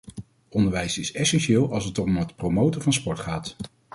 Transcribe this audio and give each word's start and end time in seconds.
Onderwijs 0.49 0.97
is 0.97 1.11
essentieel 1.11 1.71
als 1.71 1.85
het 1.85 1.99
om 1.99 2.17
het 2.17 2.35
promoten 2.35 2.81
van 2.81 2.93
sport 2.93 3.19
gaat. 3.19 3.55